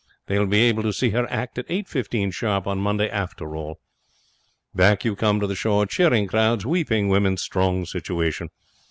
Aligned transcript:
They 0.25 0.39
will 0.39 0.47
be 0.47 0.63
able 0.63 0.81
to 0.81 0.93
see 0.93 1.11
her 1.11 1.29
act 1.31 1.59
at 1.59 1.67
eight 1.69 1.87
fifteen 1.87 2.31
sharp 2.31 2.65
on 2.65 2.79
Monday 2.79 3.07
after 3.07 3.55
all. 3.55 3.79
Back 4.73 5.05
you 5.05 5.15
come 5.15 5.39
to 5.39 5.45
the 5.45 5.53
shore. 5.53 5.85
Cheering 5.85 6.25
crowds. 6.25 6.65
Weeping 6.65 7.07
women. 7.07 7.37
Strong 7.37 7.85
situation. 7.85 8.49